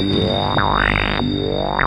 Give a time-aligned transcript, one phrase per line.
[0.00, 1.79] Thank you.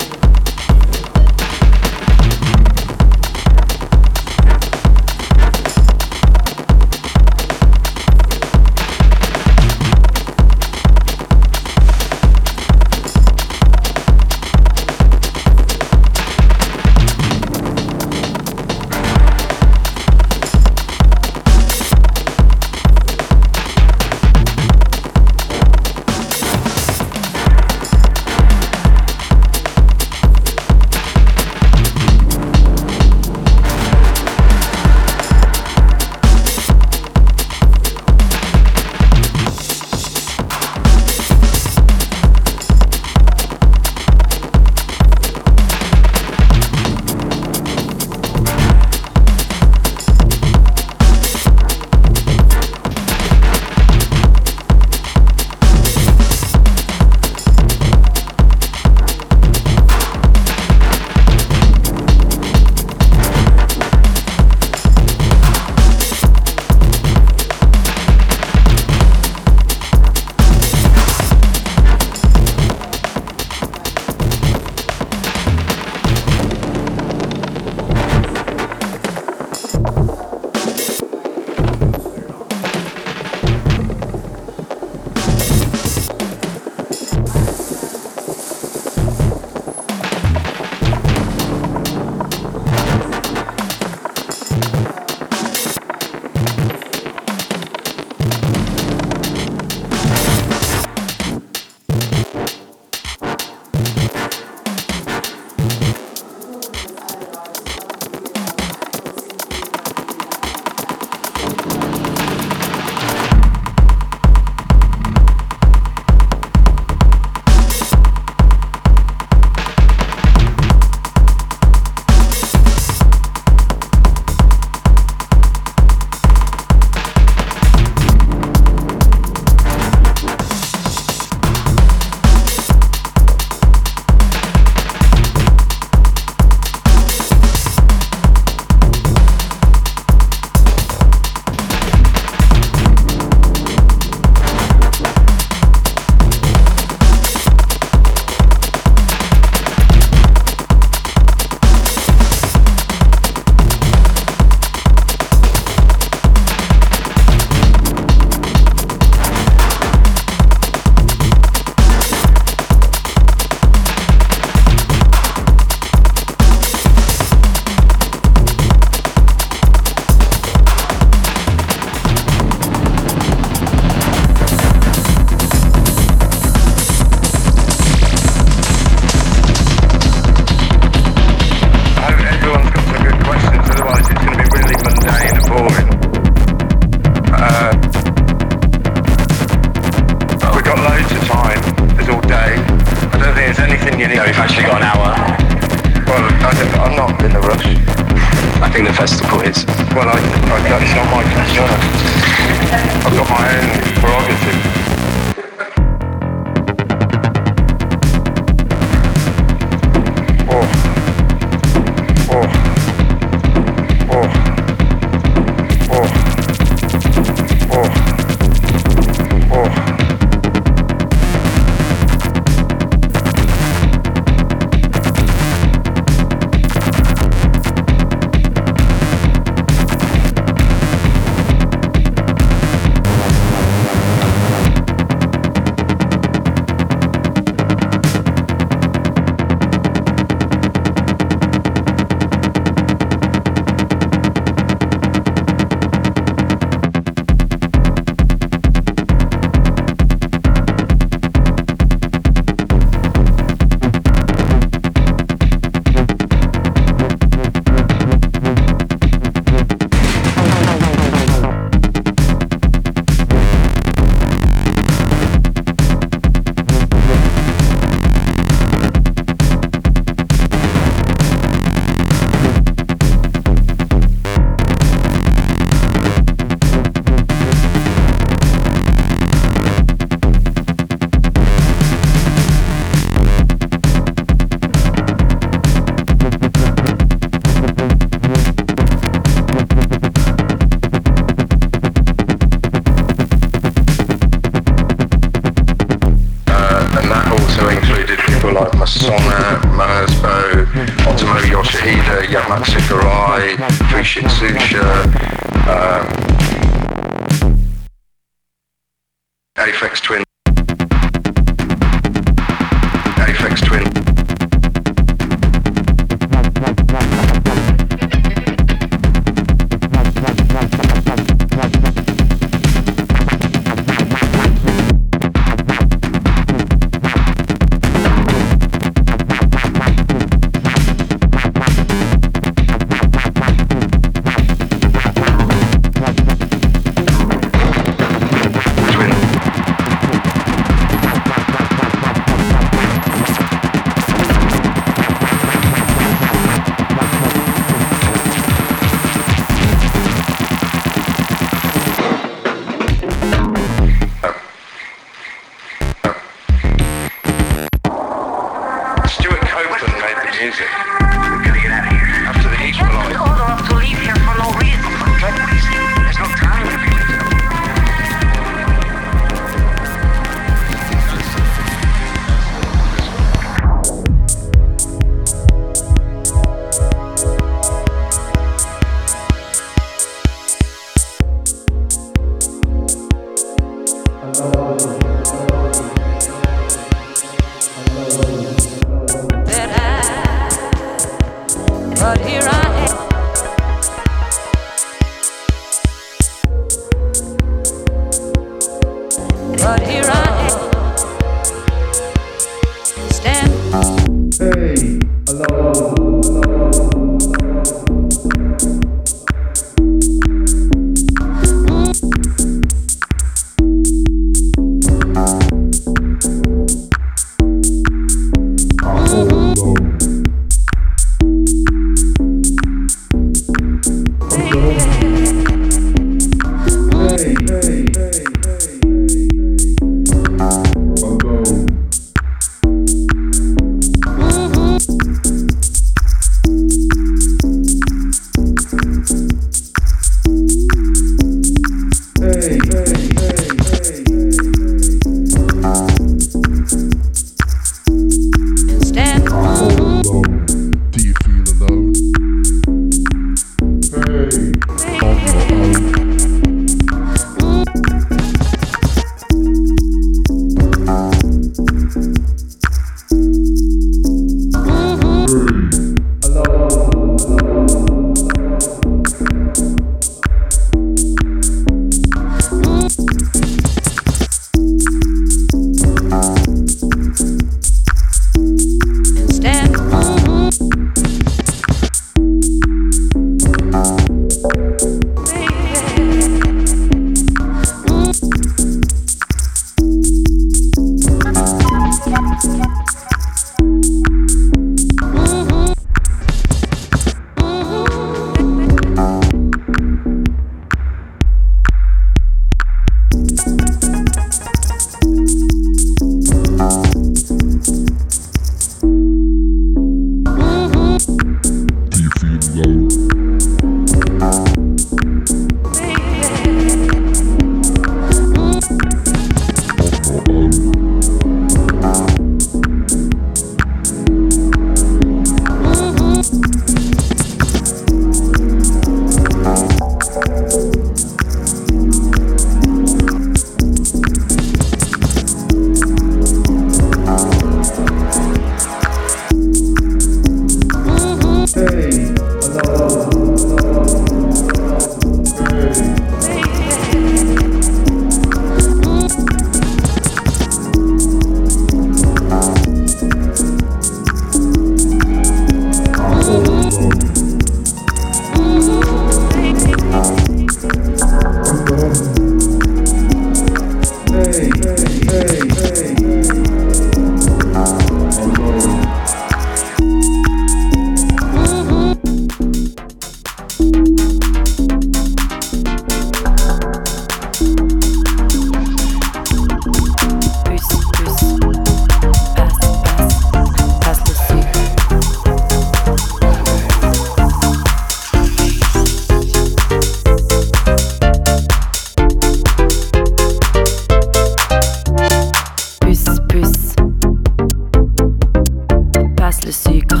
[599.51, 600.00] the secret.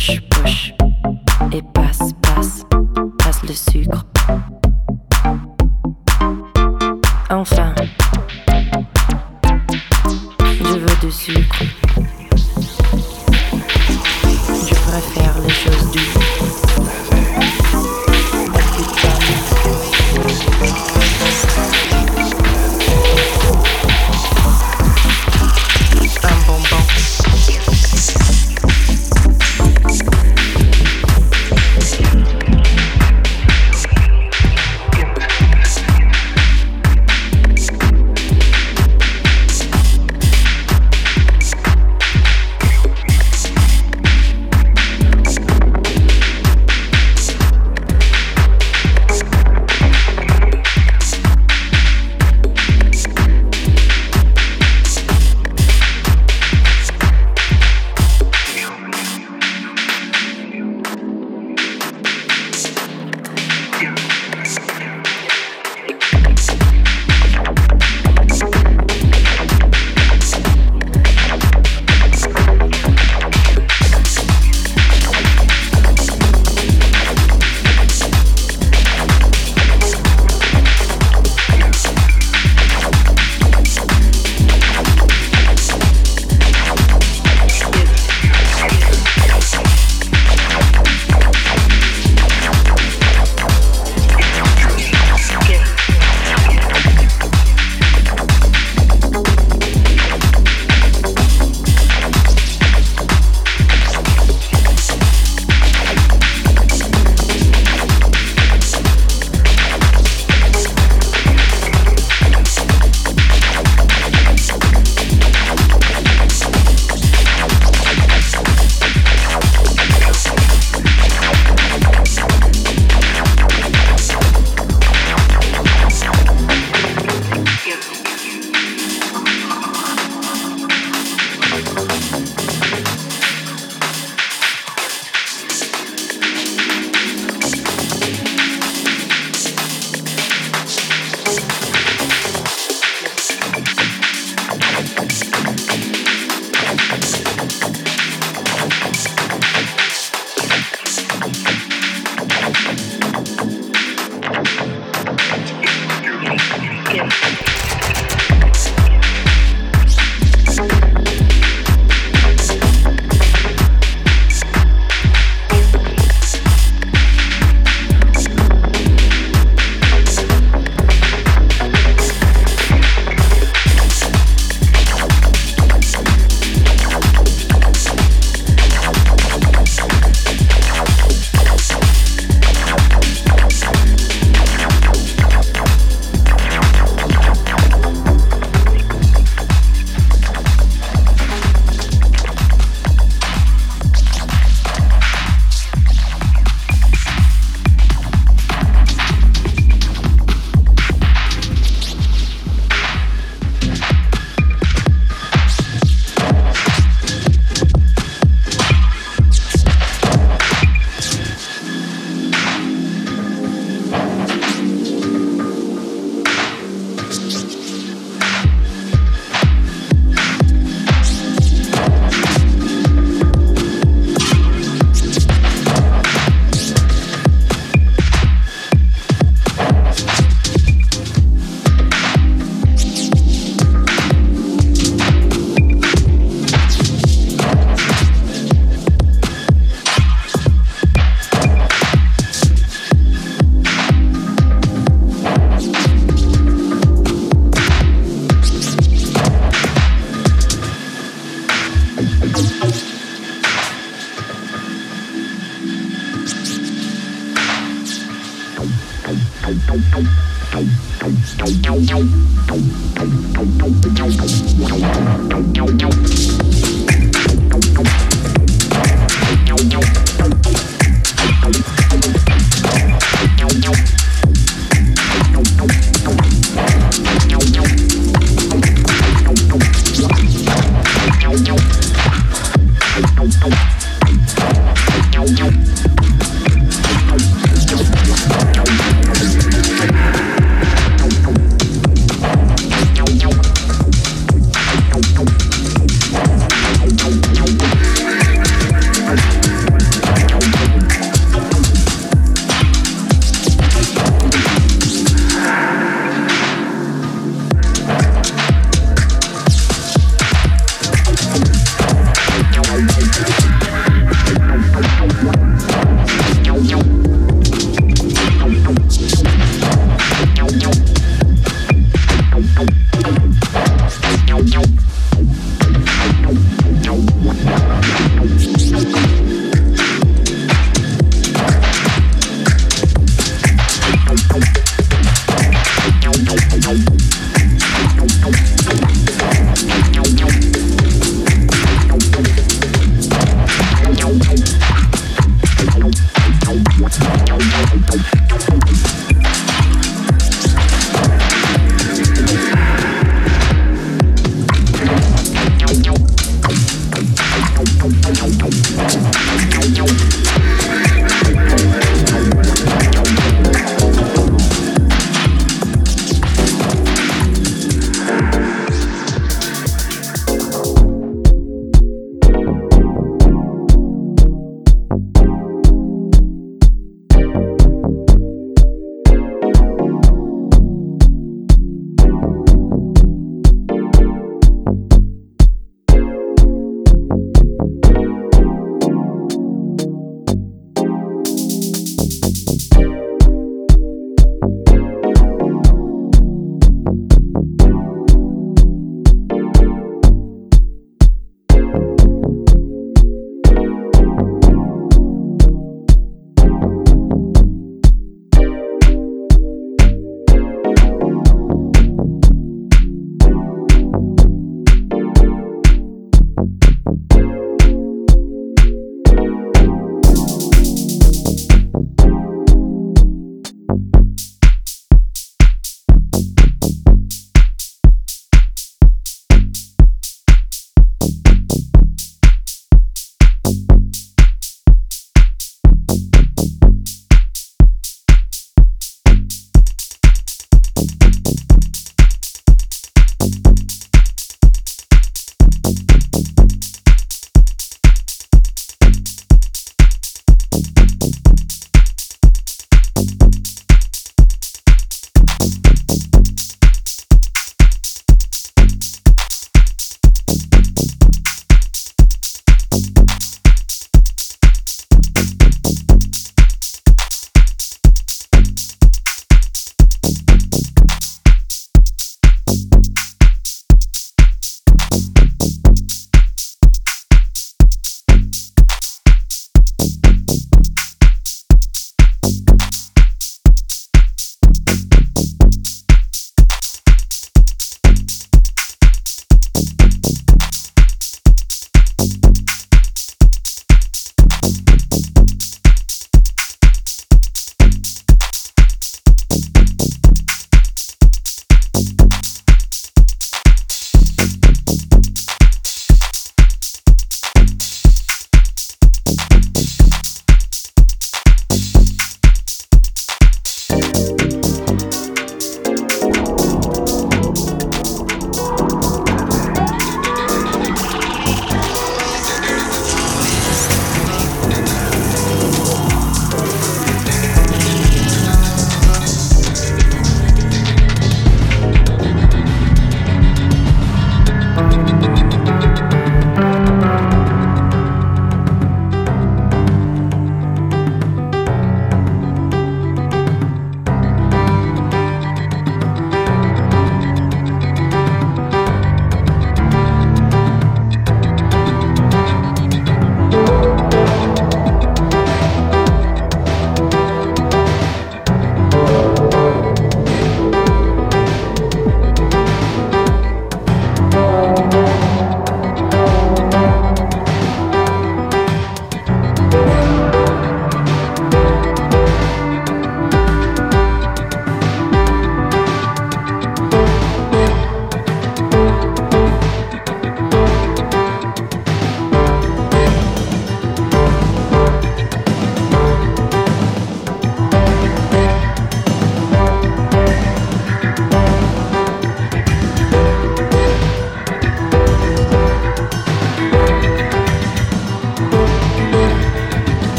[0.00, 0.74] Push, push.
[1.52, 2.64] Et passe, passe,
[3.18, 4.06] passe le sucre.
[7.28, 7.74] Enfin.